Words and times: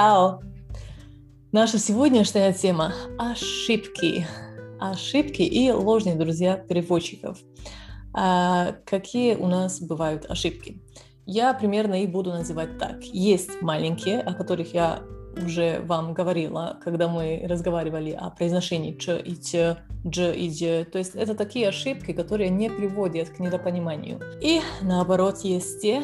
Чао! 0.00 0.40
Наша 1.52 1.78
сегодняшняя 1.78 2.54
тема– 2.54 2.94
ошибки. 3.18 4.26
Ошибки 4.80 5.42
и 5.42 5.70
ложные 5.70 6.14
друзья 6.14 6.56
переводчиков. 6.56 7.36
А 8.14 8.76
какие 8.86 9.34
у 9.34 9.46
нас 9.46 9.78
бывают 9.78 10.24
ошибки? 10.26 10.82
Я 11.26 11.52
примерно 11.52 12.02
их 12.02 12.10
буду 12.10 12.30
называть 12.30 12.78
так. 12.78 13.02
Есть 13.02 13.60
маленькие, 13.60 14.22
о 14.22 14.32
которых 14.32 14.72
я 14.72 15.02
уже 15.36 15.80
вам 15.84 16.14
говорила, 16.14 16.78
когда 16.82 17.06
мы 17.06 17.44
разговаривали 17.46 18.12
о 18.12 18.30
произношении 18.30 18.94
ч 18.94 19.20
и 19.20 19.34
т, 19.34 19.84
дж 20.02 20.34
и 20.34 20.48
дж. 20.48 20.90
То 20.90 20.96
есть 20.96 21.14
это 21.14 21.34
такие 21.34 21.68
ошибки, 21.68 22.14
которые 22.14 22.48
не 22.48 22.70
приводят 22.70 23.28
к 23.28 23.38
недопониманию. 23.38 24.18
И 24.40 24.62
наоборот, 24.80 25.40
есть 25.40 25.82
те, 25.82 26.02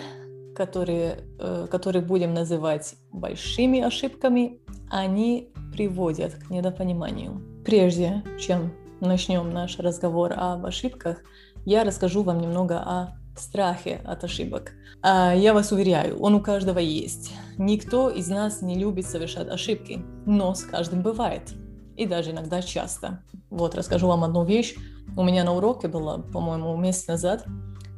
которые, 0.56 1.20
э, 1.38 1.66
которых 1.70 2.06
будем 2.06 2.34
называть 2.34 2.95
большими 3.12 3.80
ошибками, 3.80 4.60
они 4.91 5.52
приводят 5.73 6.34
к 6.34 6.51
недопониманию. 6.51 7.42
Прежде 7.65 8.23
чем 8.41 8.73
начнем 9.01 9.51
наш 9.51 9.79
разговор 9.79 10.32
об 10.37 10.65
ошибках, 10.65 11.19
я 11.65 11.84
расскажу 11.84 12.23
вам 12.23 12.41
немного 12.41 12.79
о 12.79 13.19
страхе 13.37 14.01
от 14.05 14.24
ошибок. 14.24 14.73
А, 15.02 15.34
я 15.34 15.52
вас 15.52 15.73
уверяю, 15.73 16.19
он 16.19 16.34
у 16.34 16.41
каждого 16.41 16.79
есть. 16.79 17.32
Никто 17.59 18.09
из 18.09 18.29
нас 18.29 18.62
не 18.62 18.77
любит 18.77 19.07
совершать 19.07 19.48
ошибки, 19.48 20.02
но 20.24 20.54
с 20.54 20.62
каждым 20.62 21.02
бывает. 21.02 21.52
И 21.96 22.07
даже 22.07 22.30
иногда 22.30 22.62
часто. 22.62 23.23
Вот, 23.51 23.74
расскажу 23.74 24.07
вам 24.07 24.24
одну 24.24 24.45
вещь. 24.45 24.77
У 25.16 25.23
меня 25.23 25.45
на 25.45 25.54
уроке 25.54 25.88
было, 25.88 26.18
по-моему, 26.18 26.77
месяц 26.77 27.07
назад. 27.09 27.45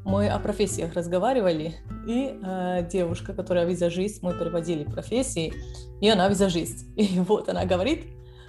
Мы 0.08 0.26
о 0.30 0.38
профессиях 0.38 0.94
разговаривали, 0.94 1.74
и 2.06 2.40
э, 2.42 2.88
девушка, 2.90 3.34
которая 3.34 3.66
визажист, 3.66 4.22
мы 4.22 4.32
переводили 4.32 4.84
профессии, 4.84 5.52
и 6.00 6.08
она 6.08 6.30
визажист. 6.30 6.86
И 6.96 7.20
вот 7.20 7.50
она 7.50 7.66
говорит, 7.66 8.06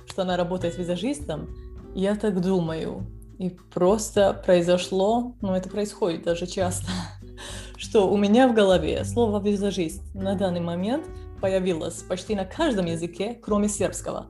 что 0.07 0.21
она 0.21 0.37
работает 0.37 0.77
визажистом. 0.77 1.49
Я 1.93 2.15
так 2.15 2.39
думаю, 2.39 3.05
и 3.39 3.49
просто 3.49 4.41
произошло, 4.45 5.35
ну 5.41 5.53
это 5.53 5.67
происходит 5.67 6.23
даже 6.23 6.47
часто, 6.47 6.89
что 7.75 8.09
у 8.09 8.15
меня 8.15 8.47
в 8.47 8.53
голове 8.53 9.03
слово 9.03 9.45
«визажист» 9.45 10.01
на 10.15 10.35
данный 10.35 10.61
момент 10.61 11.07
появилось 11.41 12.03
почти 12.03 12.35
на 12.35 12.45
каждом 12.45 12.85
языке, 12.85 13.37
кроме 13.43 13.67
сербского. 13.67 14.27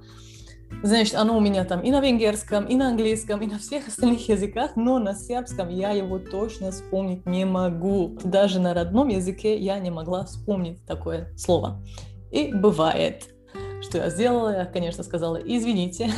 Значит, 0.84 1.16
оно 1.16 1.38
у 1.38 1.42
меня 1.42 1.66
там 1.66 1.81
и 1.81 1.92
на 1.92 2.00
венгерском, 2.00 2.66
и 2.66 2.75
на 2.75 2.89
английском, 2.89 3.42
и 3.42 3.48
на 3.48 3.59
всех 3.59 3.88
остальных 3.88 4.30
языках, 4.30 4.76
но 4.76 5.00
на 5.00 5.14
сербском 5.14 5.70
я 5.70 5.92
его 5.92 6.20
точно 6.20 6.72
вспомнить 6.72 7.26
не 7.26 7.45
могу. 7.45 8.17
Даже 8.23 8.59
на 8.59 8.73
родном 8.73 9.09
языке 9.09 9.58
я 9.58 9.80
не 9.80 9.92
могла 9.92 10.26
вспомнить 10.26 10.86
такое 10.86 11.34
слово. 11.38 11.84
И 12.31 12.53
бывает, 12.53 13.30
что 13.81 13.98
я 13.98 14.09
сделала, 14.09 14.56
я, 14.56 14.66
конечно, 14.66 15.03
сказала, 15.03 15.38
извините, 15.38 16.11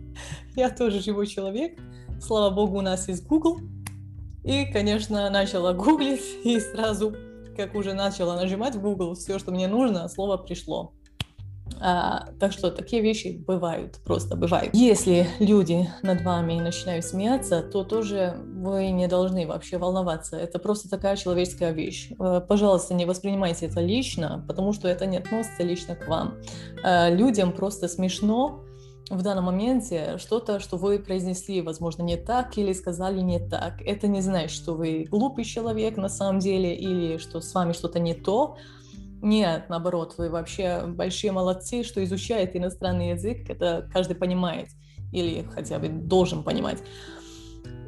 я 0.56 0.70
тоже 0.70 1.00
живой 1.00 1.26
человек, 1.26 1.78
Слава 2.20 2.54
богу, 2.54 2.78
у 2.78 2.82
нас 2.82 3.08
есть 3.08 3.26
Google. 3.26 3.60
И, 4.42 4.64
конечно, 4.66 5.28
начала 5.30 5.72
гуглить, 5.72 6.24
и 6.44 6.58
сразу, 6.60 7.14
как 7.56 7.74
уже 7.74 7.92
начала 7.92 8.36
нажимать 8.36 8.74
в 8.74 8.80
Google, 8.80 9.14
все, 9.14 9.38
что 9.38 9.52
мне 9.52 9.68
нужно, 9.68 10.08
слово 10.08 10.36
пришло. 10.36 10.94
А, 11.80 12.28
так 12.40 12.52
что 12.52 12.70
такие 12.70 13.02
вещи 13.02 13.42
бывают, 13.46 13.98
просто 14.04 14.36
бывают. 14.36 14.74
Если 14.74 15.26
люди 15.38 15.88
над 16.02 16.22
вами 16.22 16.54
начинают 16.60 17.04
смеяться, 17.04 17.62
то 17.62 17.84
тоже 17.84 18.34
вы 18.54 18.90
не 18.90 19.06
должны 19.08 19.46
вообще 19.46 19.78
волноваться. 19.78 20.36
Это 20.36 20.58
просто 20.58 20.88
такая 20.88 21.16
человеческая 21.16 21.72
вещь. 21.72 22.10
Э, 22.18 22.40
пожалуйста, 22.46 22.94
не 22.94 23.04
воспринимайте 23.04 23.66
это 23.66 23.80
лично, 23.80 24.44
потому 24.46 24.72
что 24.72 24.88
это 24.88 25.06
не 25.06 25.18
относится 25.18 25.62
лично 25.62 25.96
к 25.96 26.08
вам. 26.08 26.34
Э, 26.82 27.14
людям 27.14 27.52
просто 27.52 27.88
смешно, 27.88 28.62
в 29.10 29.22
данном 29.22 29.44
моменте 29.44 30.18
что-то, 30.18 30.58
что 30.58 30.76
вы 30.76 30.98
произнесли, 30.98 31.62
возможно, 31.62 32.02
не 32.02 32.16
так 32.16 32.58
или 32.58 32.72
сказали 32.72 33.20
не 33.20 33.38
так. 33.38 33.80
Это 33.82 34.08
не 34.08 34.20
значит, 34.20 34.50
что 34.50 34.74
вы 34.74 35.06
глупый 35.08 35.44
человек 35.44 35.96
на 35.96 36.08
самом 36.08 36.40
деле 36.40 36.74
или 36.74 37.18
что 37.18 37.40
с 37.40 37.54
вами 37.54 37.72
что-то 37.72 38.00
не 38.00 38.14
то. 38.14 38.56
Нет, 39.26 39.68
наоборот, 39.68 40.14
вы 40.18 40.30
вообще 40.30 40.86
большие 40.86 41.32
молодцы, 41.32 41.82
что 41.82 42.02
изучаете 42.04 42.58
иностранный 42.58 43.10
язык, 43.10 43.50
это 43.50 43.90
каждый 43.92 44.14
понимает 44.14 44.68
или 45.10 45.42
хотя 45.52 45.80
бы 45.80 45.88
должен 45.88 46.44
понимать. 46.44 46.78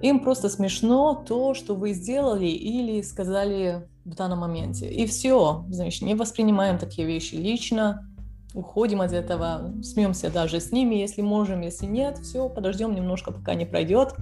Им 0.02 0.18
просто 0.18 0.48
смешно 0.48 1.14
то, 1.14 1.54
что 1.54 1.76
вы 1.76 1.92
сделали 1.92 2.46
или 2.46 3.02
сказали 3.02 3.88
в 4.04 4.16
данном 4.16 4.40
моменте. 4.40 4.90
И 4.90 5.06
все, 5.06 5.64
значит, 5.68 6.02
не 6.02 6.16
воспринимаем 6.16 6.76
такие 6.76 7.06
вещи 7.06 7.36
лично, 7.36 8.04
уходим 8.52 9.00
от 9.00 9.12
этого, 9.12 9.72
смеемся 9.84 10.32
даже 10.32 10.58
с 10.58 10.72
ними, 10.72 10.96
если 10.96 11.22
можем, 11.22 11.60
если 11.60 11.86
нет, 11.86 12.18
все, 12.18 12.48
подождем 12.48 12.96
немножко, 12.96 13.30
пока 13.30 13.54
не 13.54 13.64
пройдет. 13.64 14.12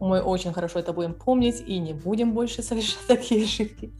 Мы 0.00 0.20
очень 0.20 0.52
хорошо 0.52 0.80
это 0.80 0.92
будем 0.92 1.14
помнить 1.14 1.62
и 1.64 1.78
не 1.78 1.92
будем 1.92 2.34
больше 2.34 2.64
совершать 2.64 2.98
такие 3.06 3.44
ошибки. 3.44 3.92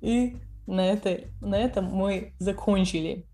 И 0.00 0.36
на, 0.66 0.86
этой, 0.86 1.28
на 1.40 1.56
этом 1.56 1.86
мы 1.86 2.34
закончили 2.38 3.26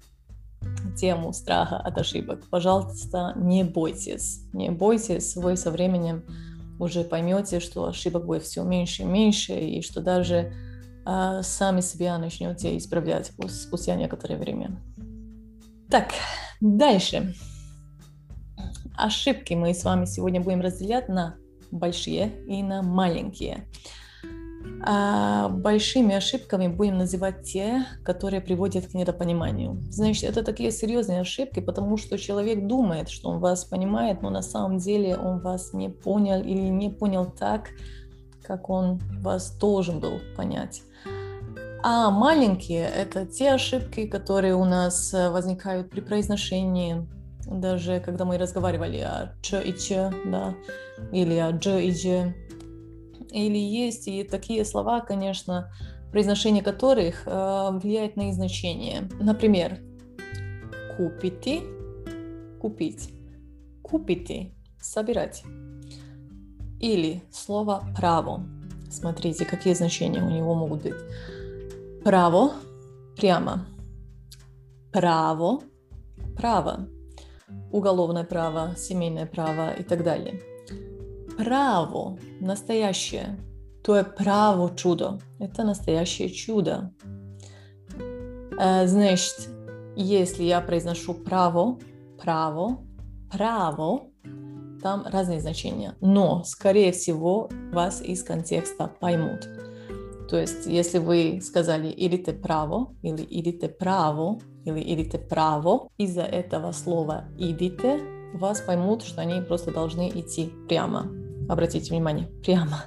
тему 0.96 1.32
страха 1.32 1.78
от 1.78 1.98
ошибок. 1.98 2.48
Пожалуйста, 2.50 3.32
не 3.36 3.64
бойтесь. 3.64 4.44
Не 4.52 4.70
бойтесь, 4.70 5.36
вы 5.36 5.56
со 5.56 5.70
временем 5.70 6.24
уже 6.78 7.04
поймете, 7.04 7.60
что 7.60 7.86
ошибок 7.86 8.26
будет 8.26 8.42
все 8.42 8.62
меньше 8.62 9.02
и 9.02 9.06
меньше, 9.06 9.52
и 9.54 9.82
что 9.82 10.00
даже 10.00 10.52
а, 11.04 11.42
сами 11.42 11.80
себя 11.80 12.18
начнете 12.18 12.76
исправлять 12.76 13.32
спустя 13.48 13.94
некоторое 13.94 14.36
время. 14.36 14.80
Так, 15.90 16.12
дальше. 16.60 17.34
Ошибки 18.96 19.54
мы 19.54 19.74
с 19.74 19.84
вами 19.84 20.04
сегодня 20.04 20.40
будем 20.40 20.60
разделять 20.60 21.08
на 21.08 21.36
большие 21.70 22.44
и 22.46 22.62
на 22.62 22.82
маленькие. 22.82 23.66
А 24.82 25.48
большими 25.48 26.14
ошибками 26.14 26.68
будем 26.68 26.98
называть 26.98 27.42
те, 27.42 27.84
которые 28.02 28.40
приводят 28.40 28.86
к 28.86 28.94
недопониманию. 28.94 29.78
Значит, 29.90 30.24
это 30.24 30.42
такие 30.42 30.70
серьезные 30.70 31.20
ошибки, 31.20 31.60
потому 31.60 31.98
что 31.98 32.16
человек 32.18 32.66
думает, 32.66 33.10
что 33.10 33.28
он 33.28 33.40
вас 33.40 33.64
понимает, 33.64 34.22
но 34.22 34.30
на 34.30 34.42
самом 34.42 34.78
деле 34.78 35.16
он 35.16 35.40
вас 35.40 35.74
не 35.74 35.90
понял 35.90 36.40
или 36.40 36.68
не 36.68 36.88
понял 36.88 37.26
так, 37.26 37.68
как 38.42 38.70
он 38.70 39.00
вас 39.20 39.56
должен 39.58 40.00
был 40.00 40.20
понять. 40.36 40.82
А 41.82 42.10
маленькие– 42.10 42.88
это 42.96 43.26
те 43.26 43.52
ошибки, 43.52 44.06
которые 44.06 44.54
у 44.54 44.64
нас 44.64 45.14
э, 45.14 45.30
возникают 45.30 45.90
при 45.90 46.00
произношении, 46.00 47.06
даже 47.46 48.00
когда 48.00 48.24
мы 48.26 48.36
разговаривали 48.36 48.98
о 48.98 49.34
ч 49.40 49.62
и 49.62 49.72
ч, 49.72 50.12
да, 50.26 50.54
или 51.10 51.36
о 51.36 51.52
дж 51.52 51.80
и 51.80 51.90
дж. 51.90 52.34
Или 53.30 53.58
есть 53.58 54.08
и 54.08 54.24
такие 54.24 54.64
слова, 54.64 55.00
конечно, 55.00 55.70
произношение 56.10 56.62
которых 56.62 57.22
э, 57.26 57.68
влияет 57.72 58.16
на 58.16 58.28
их 58.28 58.34
значение. 58.34 59.08
Например, 59.20 59.78
купити– 60.96 61.60
купить, 62.60 63.10
купити– 63.82 64.54
собирать. 64.80 65.42
Или 66.80 67.22
слово 67.30 67.84
право. 67.96 68.46
Смотрите, 68.90 69.44
какие 69.44 69.74
значения 69.74 70.22
у 70.22 70.30
него 70.30 70.54
могут 70.54 70.82
быть. 70.82 70.94
Право 72.02 72.52
прямо. 73.16 73.66
Право 74.92 75.60
право. 76.40 76.88
Уголовное 77.70 78.24
право, 78.24 78.74
семейное 78.76 79.26
право 79.26 79.72
и 79.72 79.82
так 79.82 80.02
далее. 80.02 80.40
Право 81.44 82.18
настоящее. 82.40 83.38
То 83.82 83.96
есть 83.96 84.14
право 84.14 84.76
чудо. 84.76 85.18
Это 85.38 85.64
настоящее 85.64 86.28
чудо. 86.28 86.92
Э, 88.58 88.86
значит, 88.86 89.48
если 89.96 90.42
я 90.42 90.60
произношу 90.60 91.14
право, 91.14 91.78
право, 92.22 92.84
право, 93.32 94.02
там 94.82 95.04
разные 95.06 95.40
значения. 95.40 95.94
Но, 96.00 96.42
скорее 96.44 96.92
всего, 96.92 97.48
вас 97.72 98.02
из 98.02 98.22
контекста 98.22 98.86
поймут. 98.86 99.48
То 100.28 100.38
есть, 100.38 100.66
если 100.66 100.98
вы 100.98 101.40
сказали 101.42 101.92
«идите 101.96 102.32
право» 102.32 102.94
или 103.02 103.26
«идите 103.28 103.68
право» 103.68 104.38
или 104.64 104.80
«идите 104.80 105.18
право», 105.18 105.88
из-за 105.98 106.22
этого 106.22 106.72
слова 106.72 107.24
«идите» 107.36 108.00
вас 108.34 108.60
поймут, 108.60 109.02
что 109.02 109.22
они 109.22 109.40
просто 109.40 109.72
должны 109.72 110.08
идти 110.08 110.52
прямо. 110.68 111.19
Обратите 111.50 111.90
внимание, 111.90 112.28
прямо. 112.44 112.84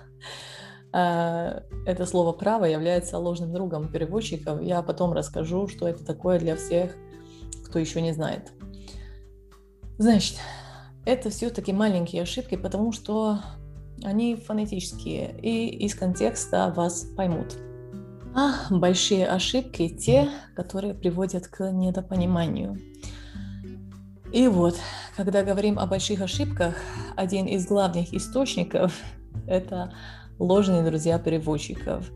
А, 0.93 1.63
это 1.85 2.05
слово 2.05 2.31
«право» 2.31 2.63
является 2.63 3.17
ложным 3.17 3.51
другом 3.51 3.91
переводчиков. 3.91 4.61
Я 4.61 4.81
потом 4.81 5.11
расскажу, 5.11 5.67
что 5.67 5.85
это 5.85 6.05
такое 6.05 6.39
для 6.39 6.55
всех, 6.55 6.95
кто 7.65 7.77
еще 7.77 7.99
не 7.99 8.13
знает. 8.13 8.53
Значит, 9.97 10.37
это 11.03 11.29
все-таки 11.29 11.73
маленькие 11.73 12.21
ошибки, 12.21 12.55
потому 12.55 12.93
что 12.93 13.39
они 14.01 14.37
фонетические 14.37 15.37
и 15.41 15.67
из 15.85 15.93
контекста 15.93 16.71
вас 16.73 17.05
поймут. 17.17 17.57
А 18.33 18.53
большие 18.69 19.27
ошибки 19.27 19.89
те, 19.89 20.29
которые 20.55 20.93
приводят 20.93 21.47
к 21.47 21.69
недопониманию. 21.69 22.77
И 24.33 24.47
вот, 24.47 24.75
когда 25.15 25.43
говорим 25.43 25.77
о 25.77 25.85
больших 25.85 26.21
ошибках, 26.21 26.73
один 27.15 27.45
из 27.45 27.67
главных 27.67 28.15
источников– 28.15 28.91
это 29.47 29.93
ложные 30.39 30.81
друзья 30.81 31.19
переводчиков. 31.19 32.09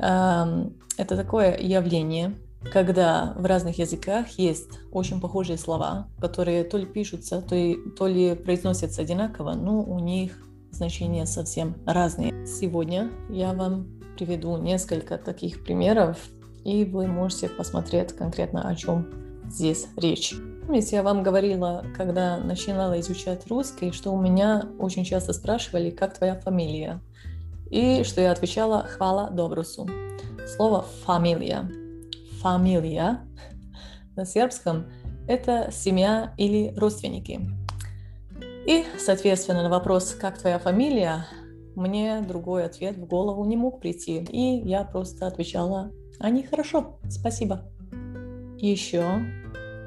Эм, 0.00 0.76
это 0.98 1.16
такое 1.16 1.56
явление, 1.56 2.34
когда 2.72 3.32
в 3.36 3.46
разных 3.46 3.78
языках 3.78 4.26
есть 4.38 4.80
очень 4.90 5.20
похожие 5.20 5.56
слова, 5.56 6.08
которые 6.20 6.64
то 6.64 6.78
ли 6.78 6.84
пишутся, 6.84 7.40
то 7.40 7.54
ли, 7.54 7.78
то 7.96 8.08
ли 8.08 8.34
произносятся 8.34 9.02
одинаково, 9.02 9.52
но 9.52 9.84
у 9.84 10.00
них 10.00 10.32
значения 10.72 11.26
совсем 11.26 11.76
разные. 11.86 12.44
Сегодня 12.44 13.12
я 13.30 13.52
вам 13.52 13.86
приведу 14.16 14.56
несколько 14.56 15.16
таких 15.16 15.62
примеров, 15.62 16.18
и 16.64 16.84
вы 16.84 17.06
можете 17.06 17.48
посмотреть 17.48 18.14
конкретно, 18.14 18.68
о 18.68 18.74
чем 18.74 19.21
здесь 19.52 19.88
речь. 19.96 20.34
Помните, 20.66 20.96
я 20.96 21.02
вам 21.02 21.22
говорила, 21.22 21.84
когда 21.96 22.38
начинала 22.38 22.98
изучать 23.00 23.46
русский, 23.48 23.92
что 23.92 24.10
у 24.12 24.20
меня 24.20 24.68
очень 24.78 25.04
часто 25.04 25.32
спрашивали, 25.32 25.90
как 25.90 26.16
твоя 26.16 26.36
фамилия? 26.36 27.00
И 27.70 28.04
что 28.04 28.20
я 28.20 28.32
отвечала 28.32 28.84
«хвала 28.84 29.30
добрусу». 29.30 29.88
Слово 30.56 30.84
«фамилия». 31.04 31.70
Фамилия 32.40 33.20
на 34.16 34.24
сербском– 34.24 34.86
это 35.28 35.70
семья 35.72 36.34
или 36.36 36.74
родственники. 36.76 37.40
И, 38.66 38.84
соответственно, 38.98 39.62
на 39.62 39.68
вопрос 39.68 40.14
«как 40.18 40.38
твоя 40.38 40.58
фамилия?» 40.58 41.26
мне 41.74 42.20
другой 42.20 42.64
ответ 42.64 42.96
в 42.96 43.06
голову 43.06 43.44
не 43.44 43.56
мог 43.56 43.80
прийти. 43.80 44.18
И 44.24 44.68
я 44.68 44.84
просто 44.84 45.26
отвечала 45.26 45.90
«они 46.18 46.42
хорошо, 46.42 46.98
спасибо». 47.08 47.62
Еще 48.58 49.41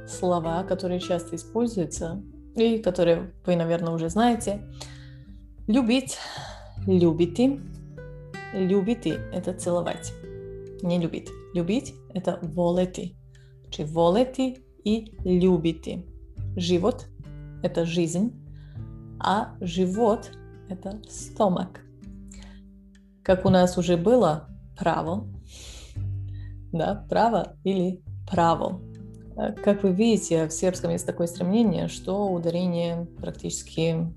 слова, 0.08 0.64
которые 0.64 1.00
часто 1.00 1.36
используются 1.36 2.24
и 2.56 2.80
которые 2.80 3.34
вы, 3.46 3.56
наверное, 3.56 3.94
уже 3.94 4.10
знаете. 4.10 4.62
Любить, 5.68 6.18
любите. 6.86 7.60
Любите– 8.54 9.20
это 9.34 9.54
целовать. 9.54 10.14
Не 10.82 11.00
любить. 11.00 11.30
Любить– 11.54 11.94
это 12.14 12.40
волети. 12.42 13.18
Чи 13.70 13.84
волети 13.84 14.64
и 14.84 15.18
любите. 15.26 16.06
Живот– 16.56 17.08
это 17.64 17.86
жизнь, 17.86 18.32
а 19.20 19.56
живот– 19.60 20.32
это 20.70 21.02
стомак. 21.10 21.82
Как 23.24 23.46
у 23.46 23.50
нас 23.50 23.78
уже 23.78 23.98
было 23.98 24.48
право, 24.78 25.28
да, 26.72 27.06
право 27.10 27.58
или 27.64 28.04
право. 28.30 28.82
Э, 29.38 29.52
как 29.52 29.84
вы 29.84 29.92
видите, 29.92 30.48
в 30.48 30.52
сербском 30.52 30.92
есть 30.92 31.06
такое 31.06 31.28
стремление, 31.28 31.88
что 31.88 32.32
ударение 32.32 33.08
практически 33.20 34.08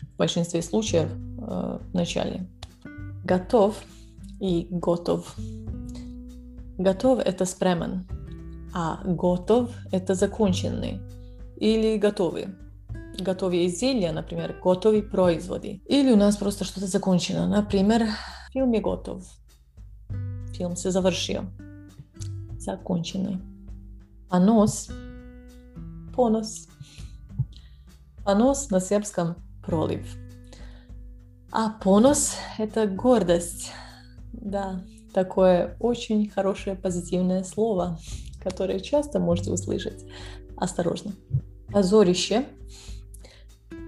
в 0.00 0.16
большинстве 0.16 0.62
случаев 0.62 1.10
э, 1.10 1.78
в 1.80 1.94
начале. 1.94 2.46
Готов 3.24 3.76
и 4.40 4.66
готов. 4.70 5.34
Готов– 6.78 7.18
это 7.24 7.44
спремен, 7.44 8.06
а 8.72 9.00
готов– 9.04 9.70
это 9.92 10.14
законченный 10.14 11.00
или 11.56 11.98
готовый. 11.98 12.48
Готовые 13.18 13.66
изделия, 13.66 14.12
например, 14.12 14.56
готовые 14.62 15.02
производы. 15.02 15.82
Или 15.86 16.12
у 16.12 16.16
нас 16.16 16.36
просто 16.36 16.64
что-то 16.64 16.86
закончено. 16.86 17.48
Например, 17.48 18.06
фильм 18.52 18.70
готов. 18.80 19.24
Фильм 20.52 20.76
се 20.76 20.92
завершил. 20.92 21.42
Законченный. 22.58 23.38
Понос. 24.28 24.88
Понос. 26.14 26.68
Понос 28.24 28.70
на 28.70 28.80
сербском 28.80 29.36
пролив. 29.64 30.06
А 31.50 31.70
понос– 31.70 32.34
это 32.58 32.86
гордость. 32.86 33.72
Да, 34.32 34.84
такое 35.14 35.76
очень 35.80 36.28
хорошее 36.28 36.76
позитивное 36.76 37.42
слово, 37.42 37.98
которое 38.42 38.80
часто 38.80 39.18
можете 39.18 39.50
услышать. 39.50 40.04
Осторожно. 40.56 41.12
Позорище. 41.72 42.46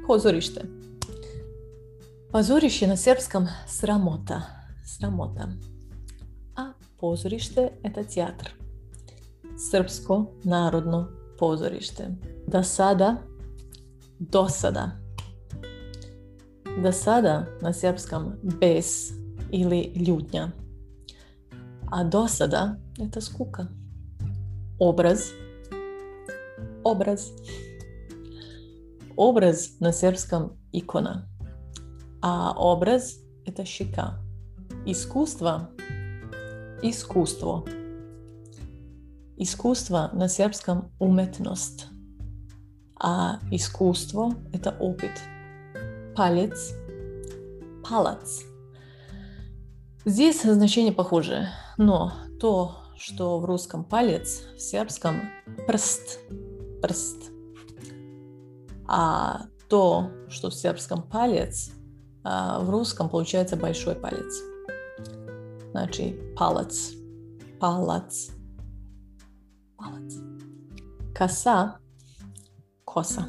Позорище. 0.06 0.62
Позорище 2.32 2.86
на 2.86 2.96
сербском 2.96 3.48
срамота. 3.66 4.46
Срамота. 4.84 5.52
А 6.56 6.72
позорище– 6.98 7.72
это 7.82 8.04
театр. 8.04 8.52
Srpsko 9.60 10.26
narodno 10.44 11.08
pozorište. 11.38 12.08
Da 12.46 12.62
sada, 12.62 13.16
do 14.18 14.48
sada. 14.48 14.90
Da 16.82 16.92
sada 16.92 17.46
na 17.62 17.72
srpskom 17.72 18.32
bes 18.42 19.10
ili 19.50 19.92
ljutnja. 20.06 20.50
A 21.90 22.04
do 22.04 22.28
sada 22.28 22.76
je 22.96 23.10
ta 23.10 23.20
skuka. 23.20 23.66
Obraz. 24.78 25.20
Obraz. 26.84 27.20
Obraz 29.16 29.68
na 29.80 29.92
srpskom 29.92 30.50
ikona. 30.72 31.28
A 32.22 32.52
obraz 32.56 33.02
je 33.46 33.54
ta 33.54 33.64
šika. 33.64 34.12
Iskustva. 34.86 35.66
Iskustvo. 36.82 37.64
Искусство 39.42 40.10
на 40.12 40.28
сербском 40.28 40.92
уметност, 40.98 41.86
а 42.94 43.38
искусство– 43.50 44.34
это 44.52 44.76
опыт. 44.78 45.12
Палец– 46.14 46.74
палац. 47.88 48.42
Здесь 50.04 50.42
значение 50.42 50.92
похоже, 50.92 51.48
но 51.78 52.12
то, 52.38 52.82
что 52.98 53.40
в 53.40 53.46
русском 53.46 53.82
палец, 53.82 54.42
в 54.56 54.60
сербском 54.60 55.30
прст, 55.66 56.18
прст. 56.82 57.30
А 58.86 59.46
то, 59.70 60.10
что 60.28 60.50
в 60.50 60.54
сербском 60.54 61.02
палец, 61.02 61.70
в 62.22 62.68
русском 62.68 63.08
получается 63.08 63.56
большой 63.56 63.94
палец. 63.94 64.34
Значит, 65.70 66.34
палец. 66.34 66.92
Палец. 67.58 68.32
Коса, 71.19 71.79
коса. 72.85 73.27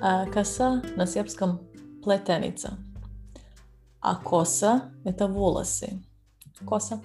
А 0.00 0.26
коса 0.26 0.82
на 0.96 1.06
сербском 1.06 1.60
плетеница. 2.02 2.78
А 4.00 4.16
коса – 4.16 5.04
это 5.04 5.28
волосы. 5.28 6.02
Коса. 6.66 7.00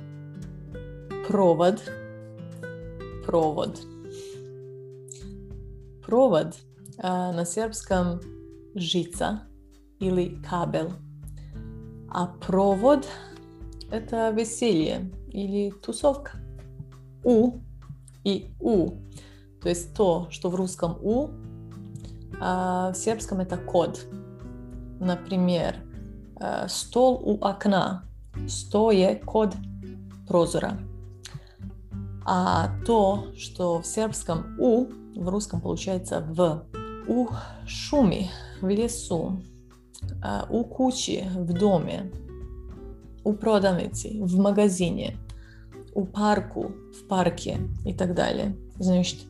Провод. 1.28 1.84
Провод. 3.26 3.80
Провод 6.06 6.56
а, 6.98 7.34
на 7.34 7.46
сербском 7.46 8.22
жица 8.74 9.44
или 10.00 10.42
кабель. 10.42 10.92
А 12.10 12.28
провод – 12.28 13.92
это 13.92 14.30
веселье 14.32 15.12
или 15.28 15.72
тусовка. 15.72 16.32
У 17.24 17.60
и 18.25 18.55
У. 18.61 18.91
То 19.61 19.69
есть 19.69 19.95
то, 19.95 20.29
что 20.31 20.51
в 20.51 20.55
русском 20.55 20.99
У, 21.03 21.29
а 22.41 22.93
в 22.93 22.97
сербском 22.97 23.41
это 23.41 23.57
код. 23.57 24.05
Например, 25.01 25.77
э, 26.41 26.67
стол 26.69 27.23
у 27.25 27.39
окна. 27.45 28.05
Je 28.35 29.25
код 29.25 29.55
прозора. 30.27 30.79
А 32.25 32.71
то, 32.87 33.27
что 33.37 33.81
в 33.81 33.87
сербском 33.87 34.57
У, 34.59 34.87
в 35.17 35.29
русском 35.29 35.61
получается 35.61 36.21
В. 36.21 36.65
У 37.07 37.29
шуми, 37.67 38.31
в 38.61 38.69
лесу. 38.69 39.43
А 40.23 40.47
у 40.49 40.65
кучи, 40.65 41.29
в 41.35 41.53
доме. 41.53 42.11
У 43.25 43.35
продавницы, 43.35 44.19
в 44.21 44.39
магазине 44.39 45.17
у 45.95 46.05
парку, 46.05 46.73
в 46.99 47.07
парке 47.07 47.59
и 47.85 47.95
так 47.95 48.15
далее. 48.15 48.57
Значит, 48.79 49.21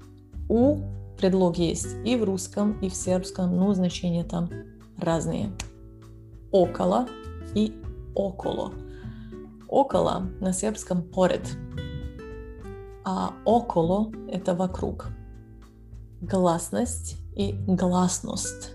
у 0.48 0.78
предлог 1.18 1.56
есть 1.58 1.96
и 2.04 2.16
в 2.16 2.24
русском, 2.24 2.78
и 2.80 2.88
в 2.88 2.94
сербском, 2.94 3.56
но 3.56 3.72
значения 3.74 4.24
там 4.24 4.50
разные. 4.98 5.52
Около 6.50 7.08
и 7.54 7.74
около. 8.14 8.72
Около 9.68 10.30
на 10.40 10.52
сербском 10.52 11.02
поред, 11.02 11.48
а 13.04 13.34
около 13.44 14.12
это 14.28 14.54
вокруг. 14.54 15.08
Гласность 16.20 17.16
и 17.34 17.52
гласность. 17.66 18.72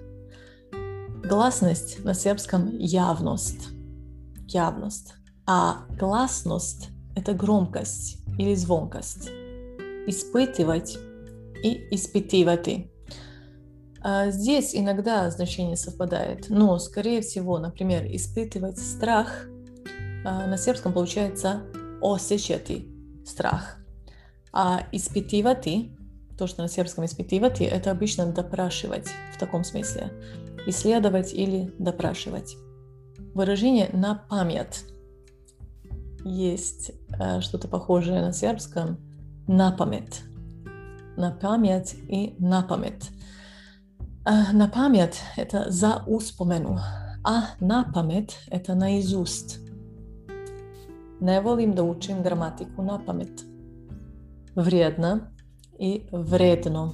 Гласность 1.24 2.04
на 2.04 2.14
сербском 2.14 2.70
явность. 2.78 3.70
Явность. 4.48 5.14
А 5.46 5.86
гласность– 5.98 6.90
это 7.18 7.34
громкость 7.34 8.20
или 8.38 8.54
звонкость. 8.54 9.30
Испытывать 10.06 10.98
и 11.64 11.88
испытывать. 11.92 12.70
А 14.02 14.30
здесь 14.30 14.76
иногда 14.76 15.30
значение 15.32 15.76
совпадает, 15.76 16.46
но, 16.50 16.78
скорее 16.78 17.22
всего, 17.22 17.58
например, 17.58 18.06
испытывать 18.06 18.78
страх 18.78 19.48
а, 20.24 20.46
на 20.48 20.58
сербском 20.58 20.94
получается 20.94 21.64
осjećati 22.02 23.26
страх. 23.26 23.78
А 24.54 24.88
испытывать, 24.92 25.90
то, 26.38 26.48
что 26.48 26.62
на 26.62 26.70
сербском 26.70 27.06
испытывать, 27.06 27.62
это 27.62 27.92
обычно 27.92 28.28
допрашивать 28.28 29.08
в 29.34 29.40
таком 29.40 29.64
смысле. 29.64 30.14
Исследовать 30.68 31.34
или 31.34 31.74
допрашивать. 31.80 32.56
Выражение 33.34 33.90
«на 33.94 34.16
память» 34.16 34.86
есть 36.28 36.92
э, 37.20 37.42
что-то 37.42 37.68
похожее 37.68 38.22
на 38.22 38.34
сербском 38.34 38.98
«на 39.48 39.72
память». 39.72 40.22
На 41.16 41.32
память 41.32 41.96
и 41.96 42.36
на 42.38 42.62
память. 42.62 43.10
Э, 44.26 44.52
на 44.54 44.68
память– 44.68 45.22
это 45.38 45.72
за 45.72 46.04
успомену, 46.06 46.80
а 47.24 47.56
на 47.60 47.84
память– 47.84 48.38
это 48.52 48.76
наизуст. 48.76 49.60
Не 51.20 51.42
волим 51.42 51.74
да 51.74 51.84
учим 51.84 52.22
граматику 52.22 52.84
на 52.84 53.00
память. 53.00 53.44
Вредно 54.54 55.32
и 55.80 56.08
вредно. 56.12 56.94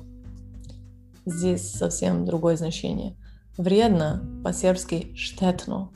Здесь 1.25 1.71
совсем 1.71 2.25
другое 2.25 2.55
значение. 2.55 3.17
Вредно 3.57 4.23
по-сербски 4.43 5.13
«штетно», 5.15 5.89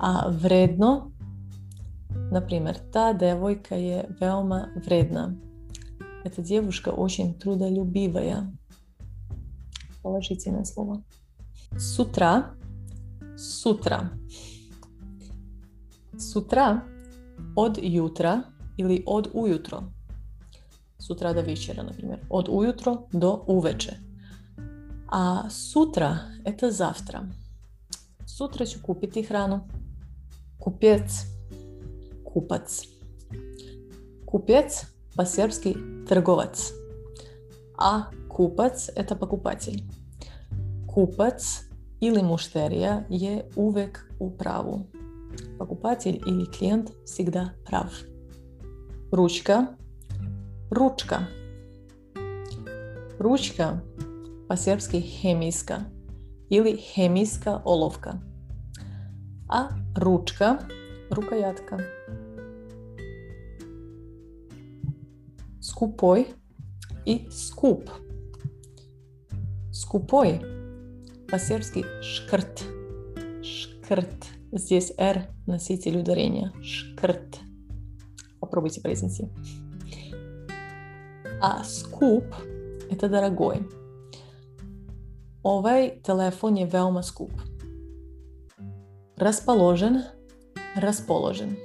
а 0.00 0.30
вредно 0.30 1.09
Например, 2.29 2.79
та 2.91 3.13
девойка 3.13 3.75
je 3.75 4.05
veoma 4.19 4.67
вредна. 4.85 5.35
Эта 6.23 6.41
девушка 6.41 6.89
очень 6.89 7.33
трудолюбивая. 7.33 8.51
Положительное 10.01 10.65
слово. 10.65 11.03
Сутра. 11.77 12.55
Сутра. 13.37 14.11
Сутра 16.17 16.83
od 17.55 17.77
jutra 17.81 18.41
ili 18.77 19.03
od 19.07 19.29
ujutro. 19.33 19.83
Sutra 20.99 21.33
do 21.33 21.41
вечера, 21.41 21.83
например. 21.83 22.19
Od 22.29 22.49
ujutro 22.49 23.07
do 23.11 23.43
uveče. 23.47 23.97
A 25.07 25.49
sutra – 25.49 26.45
это 26.45 26.71
завтра. 26.71 27.27
Sutra 28.25 28.65
ću 28.65 28.79
kupiti 28.81 29.21
hranu. 29.21 29.59
Kupec 30.59 31.28
Kupac. 32.34 32.88
Купец 34.26 34.86
по-сербски 35.16 35.76
торговец, 36.08 36.72
а 37.76 38.10
купаc– 38.28 38.90
это 38.96 39.16
покупатель. 39.16 39.84
Купаc 40.86 41.42
или 42.00 42.22
муштерия 42.22 43.06
je 43.10 43.44
uvek 43.56 43.98
u 44.18 44.30
pravu. 44.30 44.86
Покупатель 45.58 46.20
или 46.26 46.46
клиент 46.46 46.92
всегда 47.04 47.52
прав. 47.64 47.92
Ручка, 49.12 49.76
ручка. 50.70 51.28
Ручка 53.18 53.82
по-сербски 54.48 55.00
хемийска 55.00 55.84
или 56.50 56.76
хемийска 56.76 57.62
оловка. 57.64 58.20
А 59.48 59.68
ручка– 59.96 60.58
рукоятка. 61.10 61.78
Скупой 65.80 66.26
и 67.06 67.26
скуп. 67.30 67.88
Скупой 69.72 70.42
по-сербски 71.30 71.86
шкрт. 72.02 72.64
Шкрт. 73.42 74.26
Здесь 74.52 74.92
«р» 74.98 75.28
носитель 75.46 75.96
ударения. 75.96 76.52
Шкрт. 76.62 77.38
Попробуйте 78.40 78.82
произнести. 78.82 79.30
А 81.40 81.64
скуп– 81.64 82.24
это 82.90 83.08
дорогой. 83.08 83.66
Ovaj 85.42 86.02
telefon 86.04 86.58
je 86.58 86.66
veoma 86.66 87.02
skup. 87.02 87.32
Расположен, 89.16 90.02
расположен 90.76 91.56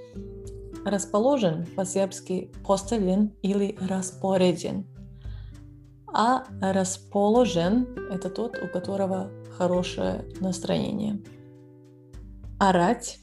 расположен 0.86 1.66
по-сербски 1.76 2.52
поставлен 2.66 3.34
или 3.42 3.78
распоряжен. 3.82 4.86
А 6.14 6.46
расположен– 6.62 7.88
это 8.12 8.30
тот, 8.30 8.58
у 8.64 8.68
которого 8.68 9.32
хорошее 9.58 10.26
настроение. 10.40 11.20
Орать 12.60 13.20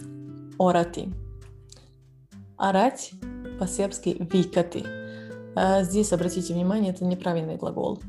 –орати. 0.58 1.12
Орать 2.56 3.12
по-сербски 3.58 4.16
викати. 4.32 4.84
А 5.54 5.82
здесь, 5.84 6.12
обратите 6.12 6.54
внимание, 6.54 6.92
это 6.92 7.04
неправильный 7.04 7.56
глагол. 7.56 8.00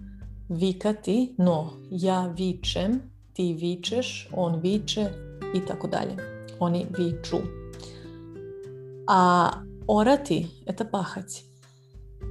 Викати, 0.49 1.35
но 1.37 1.73
я 1.89 2.33
вичем, 2.37 3.01
ты 3.35 3.53
вичеш, 3.53 4.29
он 4.31 4.59
виче 4.61 5.11
и 5.53 5.59
так 5.59 5.89
далее. 5.89 6.19
Они 6.59 6.85
вичу. 6.85 7.41
А 9.07 9.63
орати– 9.87 10.47
это 10.65 10.85
пахать. 10.85 11.45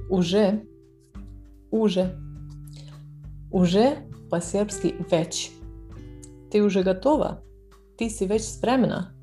Уже, 0.09 0.65
уже. 1.71 2.17
Уже 3.51 3.97
по-сербски 4.31 4.95
веч. 5.11 5.51
Ты 6.51 6.63
уже 6.63 6.83
готова? 6.83 7.43
Ты 7.97 8.09
си 8.09 8.25
веч 8.25 8.43
спремна? 8.43 9.13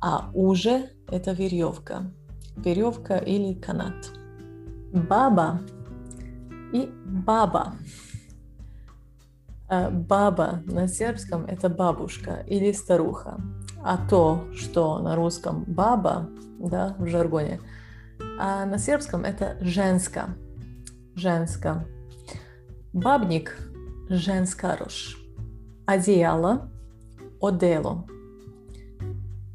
А 0.00 0.30
уже– 0.34 0.90
это 1.08 1.32
веревка. 1.32 2.12
Веревка 2.56 3.16
или 3.18 3.54
канат. 3.54 4.10
Баба 4.92 5.60
и 6.72 6.90
баба. 7.04 7.74
Баба 9.68 10.62
на 10.66 10.88
сербском– 10.88 11.44
это 11.46 11.68
бабушка 11.68 12.44
или 12.48 12.72
старуха 12.72 13.40
а 13.82 13.98
то, 14.08 14.46
что 14.54 14.98
на 14.98 15.16
русском 15.16 15.64
баба, 15.66 16.28
да, 16.58 16.96
в 16.98 17.06
жаргоне, 17.06 17.60
а 18.38 18.66
на 18.66 18.78
сербском 18.78 19.24
это 19.24 19.56
женска, 19.60 20.36
женска. 21.14 21.86
Бабник– 22.92 23.56
женскарош. 24.08 25.18
Одеяло– 25.86 26.70
одело. 27.40 28.06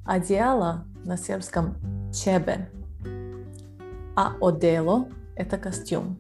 Одеяло 0.06 0.86
на 1.04 1.18
сербском 1.18 1.76
чебе, 2.12 2.70
а 4.16 4.34
одело– 4.42 5.10
это 5.36 5.58
костюм. 5.58 6.18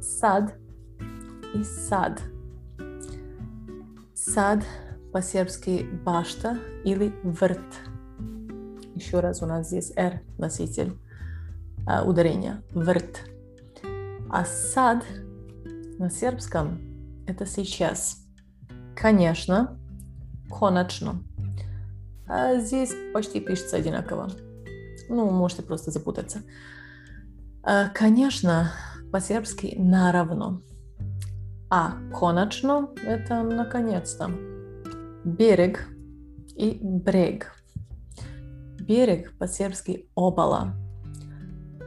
Сад 0.00 0.54
и 1.54 1.62
сад. 1.62 2.22
Сад 4.14 4.64
по-сербски 5.12 5.86
башта 6.04 6.58
или 6.84 7.14
врт. 7.22 7.60
Еще 8.94 9.20
раз 9.20 9.42
у 9.42 9.46
нас 9.46 9.68
здесь 9.68 9.92
R 9.96 10.20
носитель 10.38 10.96
а, 11.86 12.04
ударения. 12.04 12.62
Врт. 12.72 13.24
А 14.30 14.44
сад 14.44 15.04
на 15.98 16.10
сербском 16.10 16.80
это 17.26 17.46
сейчас. 17.46 18.24
Конечно, 18.94 19.78
конечно. 20.50 21.22
А 22.26 22.56
здесь 22.56 22.92
почти 23.14 23.40
пишется 23.40 23.76
одинаково. 23.76 24.30
Ну, 25.08 25.30
можете 25.30 25.62
просто 25.62 25.90
запутаться. 25.90 26.42
А, 27.62 27.88
конечно, 27.88 28.72
по-сербски 29.12 29.74
наравно. 29.78 30.60
А 31.70 31.96
конечно 32.18 32.88
это 33.04 33.42
наконец-то 33.42 34.30
берег 35.28 35.88
и 36.56 36.78
брег. 36.80 37.54
Берег 38.80 39.36
по-сербски 39.38 40.08
обала, 40.14 40.74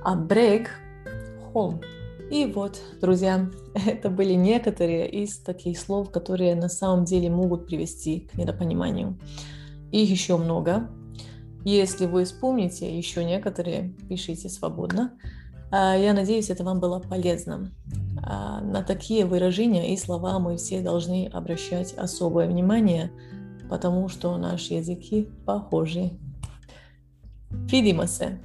а 0.03 0.15
брег– 0.15 0.69
холм. 1.51 1.81
И 2.29 2.45
вот, 2.45 2.79
друзья, 3.01 3.49
это 3.85 4.09
были 4.09 4.33
некоторые 4.33 5.09
из 5.09 5.39
таких 5.39 5.79
слов, 5.79 6.11
которые 6.11 6.55
на 6.55 6.69
самом 6.69 7.05
деле 7.05 7.29
могут 7.29 7.65
привести 7.65 8.29
к 8.31 8.37
недопониманию. 8.37 9.17
Их 9.91 10.09
еще 10.09 10.37
много. 10.37 10.89
Если 11.65 12.05
вы 12.05 12.25
вспомните 12.25 12.95
еще 12.95 13.25
некоторые, 13.25 13.93
пишите 14.07 14.49
свободно. 14.49 15.13
А, 15.71 15.95
я 15.95 16.13
надеюсь, 16.13 16.49
это 16.49 16.63
вам 16.63 16.79
было 16.79 16.99
полезно. 16.99 17.71
А, 18.23 18.61
на 18.61 18.83
такие 18.83 19.25
выражения 19.25 19.93
и 19.93 19.97
слова 19.97 20.39
мы 20.39 20.57
все 20.57 20.81
должны 20.81 21.27
обращать 21.27 21.93
особое 21.93 22.47
внимание, 22.47 23.11
потому 23.69 24.09
что 24.09 24.37
наши 24.37 24.75
языки 24.75 25.29
похожи. 25.45 26.11
Видимся. 27.49 28.37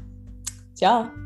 Чао! 0.79 1.26